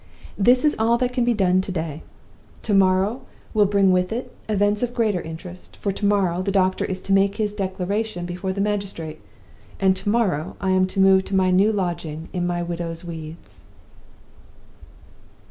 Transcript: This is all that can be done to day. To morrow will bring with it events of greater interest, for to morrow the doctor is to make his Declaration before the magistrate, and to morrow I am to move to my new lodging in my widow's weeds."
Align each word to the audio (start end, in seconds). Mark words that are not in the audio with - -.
This 0.39 0.65
is 0.65 0.75
all 0.79 0.97
that 0.97 1.13
can 1.13 1.23
be 1.25 1.35
done 1.35 1.61
to 1.61 1.71
day. 1.71 2.01
To 2.63 2.73
morrow 2.73 3.21
will 3.53 3.67
bring 3.67 3.91
with 3.91 4.11
it 4.11 4.35
events 4.49 4.81
of 4.81 4.95
greater 4.95 5.21
interest, 5.21 5.77
for 5.77 5.91
to 5.91 6.07
morrow 6.07 6.41
the 6.41 6.51
doctor 6.51 6.83
is 6.83 6.99
to 7.01 7.13
make 7.13 7.35
his 7.35 7.53
Declaration 7.53 8.25
before 8.25 8.51
the 8.51 8.61
magistrate, 8.61 9.21
and 9.79 9.95
to 9.95 10.09
morrow 10.09 10.55
I 10.59 10.71
am 10.71 10.87
to 10.87 10.99
move 10.99 11.25
to 11.25 11.35
my 11.35 11.51
new 11.51 11.71
lodging 11.71 12.29
in 12.33 12.47
my 12.47 12.63
widow's 12.63 13.05
weeds." 13.05 13.61